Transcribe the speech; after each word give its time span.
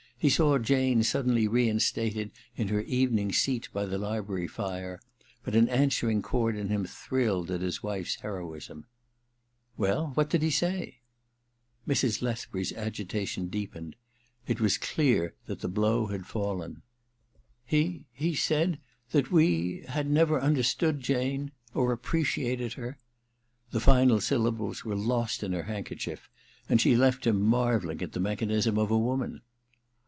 He 0.21 0.29
saw 0.29 0.59
Jane 0.59 1.01
sud 1.01 1.25
denly 1.25 1.49
reinstated 1.49 2.29
in 2.55 2.67
her 2.67 2.81
evening 2.81 3.31
seat 3.31 3.69
by 3.73 3.87
the 3.87 3.97
library 3.97 4.47
fire; 4.47 4.99
but 5.43 5.55
an 5.55 5.67
answering 5.67 6.21
chord 6.21 6.55
in 6.55 6.69
him 6.69 6.85
thrilled 6.85 7.49
at 7.49 7.61
his 7.61 7.81
wife's 7.81 8.21
heroism. 8.21 8.85
* 9.31 9.77
Well— 9.79 10.13
^what 10.15 10.29
did 10.29 10.43
he 10.43 10.51
say?' 10.51 10.99
Mrs. 11.89 12.21
Lethbury 12.21 12.63
's 12.63 12.71
agitation 12.71 13.47
deepened. 13.47 13.95
It 14.45 14.59
was 14.61 14.77
dear 14.77 15.33
that 15.47 15.61
the 15.61 15.67
blow 15.67 16.05
had 16.05 16.27
fallen. 16.27 16.83
^He... 17.67 18.05
he 18.13 18.35
said... 18.35 18.77
that 19.13 19.31
we... 19.31 19.81
had 19.87 20.07
never 20.07 20.39
understood 20.39 20.99
Jane... 21.01 21.51
or 21.73 21.91
appreciated 21.91 22.73
her...' 22.73 22.99
The 23.71 23.79
final 23.79 24.21
syllables 24.21 24.85
"were 24.85 24.95
lost 24.95 25.41
in 25.41 25.51
her 25.53 25.63
handkerchief, 25.63 26.29
and 26.69 26.79
she 26.79 26.95
left 26.95 27.25
him 27.25 27.41
marvelling 27.41 28.03
at 28.03 28.11
the 28.11 28.19
mechanism 28.19 28.77
of 28.77 28.91
woman. 28.91 29.41